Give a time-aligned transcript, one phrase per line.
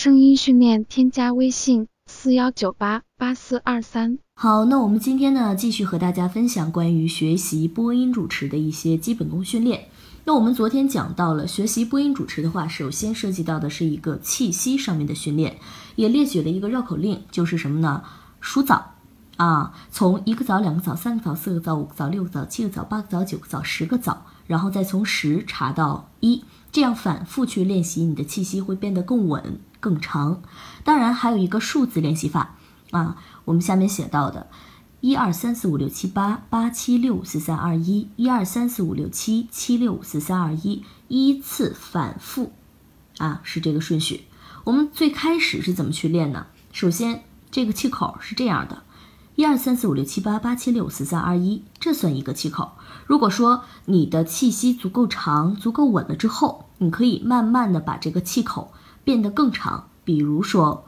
[0.00, 4.16] 声音训练，添加微信四幺九八八四二三。
[4.36, 9.88] 好，那我们今天呢，继续和大家分享关于学习播音主持的一些基本功训练。
[10.24, 15.58] 那我们昨天讲到了学习播音主持的话，首先涉及到的是一个气息上面的训练，
[15.96, 18.04] 也列举了一个绕口令，就是什么呢？
[18.40, 18.94] 数早
[19.38, 30.42] 啊，从一个早、两个早、三个早、四个早、五个早、六个早、七个早、八个早、九个早、十个早，然后再从十查到一，这样反复去练习，你的气息会变得更稳、更长。
[30.82, 32.56] 当然，还有一个数字练习法
[32.90, 33.16] 啊。
[33.44, 34.48] 我们下面写到的，
[35.00, 42.52] 一二三四五六七八八七六五四三二一，一二三四五六七七六五四三二一，依次反复，
[43.18, 44.24] 啊，是这个顺序。
[44.64, 46.48] 我们最开始是怎么去练呢？
[46.72, 48.82] 首先，这个气口是这样的，
[49.38, 52.72] 一二三四五六七八八七六五四三二一，这算一个气口。
[53.06, 58.72] 如果说你的气息足够长、足够稳了之后，你可以慢慢的把这个气口
[59.04, 60.84] 变得更长，比如说。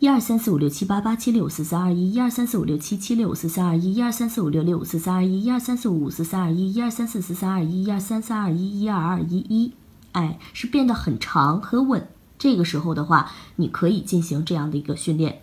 [0.00, 9.72] 一二三四五六七八八七六五四三二一，一二三四五六七七六五四三二一，一二三四五六六五四三二一，一二三四五五四三二一，一二三四四三二一，一二三三二一，一二二一一，
[10.12, 12.06] 哎，是变得很长很稳。
[12.38, 15.40] 这个时候的话，你可以进行这样的一个训练。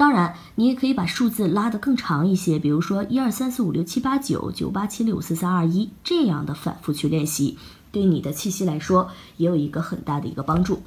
[0.00, 7.58] 当然，你也可以把数字拉得更长一些，比如说一二三四五六七八九九八七六五四三二一，这样的反复去练习，
[7.92, 10.82] 对你的气息来说也有一个很大的一个帮助。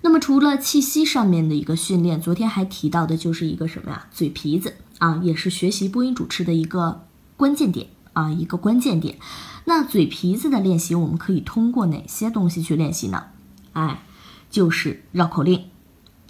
[0.00, 4.06] 那么除了气息上面的一个训练，昨天还提到的就是一个什么呀？
[4.10, 7.02] 嘴皮子啊，也是学习播音主持的一个
[7.36, 9.18] 关键点啊，一个关键点。
[9.66, 13.24] 那嘴皮子的练习，我们可以通过哪些东西去练习呢？
[13.74, 14.02] 哎，
[14.50, 15.66] 就是绕口令，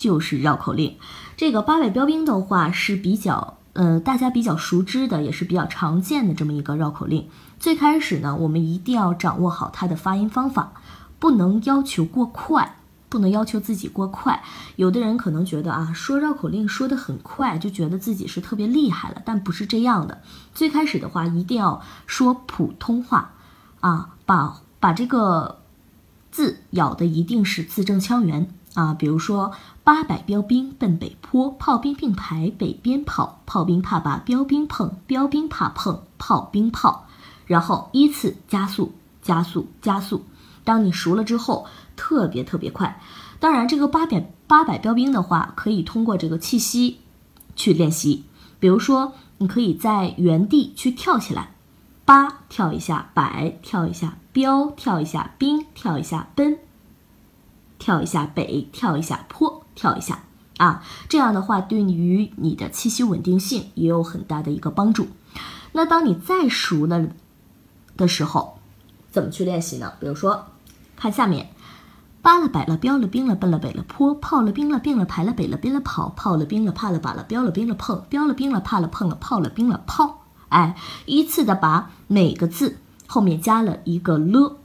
[0.00, 0.96] 就是绕口令。
[1.36, 7.28] 这个八百标兵的话是比较呃大家比较熟知的，也是比较常见的这么一个绕口令。
[7.60, 10.72] 最开始呢，我们一定要掌握好它的发音方法，
[11.18, 12.76] 不能要求过快。
[13.10, 14.40] 不能要求自己过快，
[14.76, 20.22] 有的人可能觉得啊，说绕口令说的很快，就觉得自己是特别厉害了，但不是这样的。
[20.54, 23.32] 最开始的话，一定要说普通话，
[23.80, 25.58] 啊，把把这个
[26.30, 28.94] 字咬的一定是字正腔圆啊。
[28.94, 29.52] 比如说，
[29.84, 37.06] 八百标兵奔北坡，炮兵并排北边跑，炮兵怕把标兵碰，标兵怕碰炮兵炮，
[37.46, 38.92] 然后依次加速，
[39.22, 40.24] 加速，加速。
[40.64, 41.66] 当你熟了之后。
[41.96, 42.98] 特别特别快，
[43.40, 47.00] 当然这个八百八百标兵的话，可以通过这个气息
[47.54, 48.24] 去练习。
[48.58, 51.52] 比如说，你可以在原地去跳起来，
[52.06, 56.58] 八跳一下，百跳一下，标跳一下，兵跳一下，奔
[57.80, 60.22] 跳一下，北跳一下，坡跳一下
[60.58, 60.84] 啊。
[61.08, 65.08] 这样的话，对于你的气息稳定性也有很大的一个帮助。
[65.72, 67.08] 那当你再熟了
[67.96, 68.58] 的时候，
[69.10, 69.94] 怎么去练习呢？
[69.98, 70.46] 比如说，
[70.94, 71.48] 看下面。
[72.22, 80.18] 扒了摆了标了兵了奔了北了坡炮了兵了并了排了北了边了跑炮了兵了怕了把了标了兵了碰标了兵了怕了碰了炮了兵了炮，
[80.50, 80.76] 哎，
[81.06, 82.76] 依次的把每个字
[83.06, 84.58] 后面加了一个了，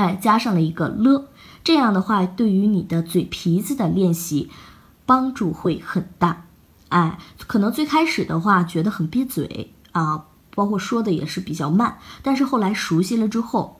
[0.00, 1.26] 哎，加上了一个了，
[1.62, 4.48] 这样的话对于你的嘴皮子的练习
[5.04, 6.46] 帮助会很大，
[6.88, 10.24] 哎，可能最开始的话觉得很憋嘴啊，
[10.54, 13.76] 包括说的也是比较慢，但是后来熟悉了之后。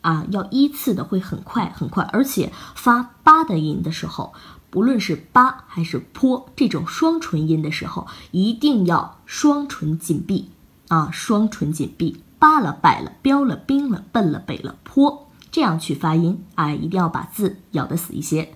[0.00, 4.32] 啊，要依次的会很快很快，而且发八的音的时候，
[4.70, 10.50] 不论是八还是坡这种双唇音的时候，一定要双唇紧闭
[10.86, 18.48] 啊，双唇紧闭，八了百了标了兵了奔了北了坡，这样去发音，啊，一定要把字咬得死一些。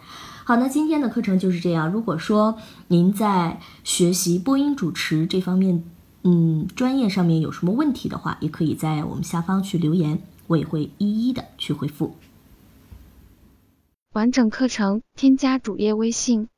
[0.44, 1.90] 好，那今天的课程就是这样。
[1.90, 2.58] 如果说
[2.88, 5.84] 您在学习播音主持这方面，
[6.24, 10.22] 嗯，专业上面有什么问题的话，也可以在我们下方去留言。
[10.48, 12.16] 我也会一一的去回复。
[14.12, 16.48] 完整课程，添加主页微信。